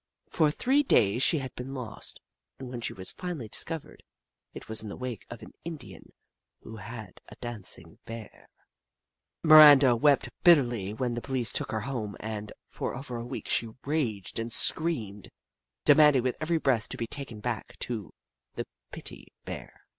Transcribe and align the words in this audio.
For 0.31 0.49
three 0.49 0.81
days 0.81 1.21
she 1.21 1.37
had 1.37 1.53
been 1.53 1.75
lost, 1.75 2.21
and 2.57 2.69
when 2.71 2.81
she 2.81 2.91
was 2.91 3.11
finally 3.11 3.47
discovered, 3.47 4.01
it 4.51 4.67
was 4.67 4.81
in 4.81 4.89
the 4.89 4.97
wake 4.97 5.27
of 5.29 5.43
an 5.43 5.53
Italian 5.63 6.11
who 6.61 6.77
had 6.77 7.21
a 7.29 7.35
dancing 7.35 7.99
Bear. 8.05 8.47
Miranda 9.43 9.95
wept 9.95 10.23
Snoof 10.23 10.33
67 10.43 10.43
bitterly 10.43 10.93
when 10.95 11.13
the 11.13 11.21
poHce 11.21 11.53
took 11.53 11.71
her 11.71 11.81
home, 11.81 12.17
and 12.19 12.51
for 12.65 12.95
over 12.95 13.17
a 13.17 13.23
week 13.23 13.47
she 13.47 13.69
raged 13.85 14.39
and 14.39 14.51
screamed, 14.51 15.29
de 15.85 15.93
manding 15.93 16.23
with 16.23 16.35
every 16.41 16.57
breath 16.57 16.89
to 16.89 16.97
be 16.97 17.05
taken 17.05 17.39
back 17.39 17.77
to 17.77 18.11
the" 18.55 18.65
pitty 18.91 19.27
Bear." 19.45 19.81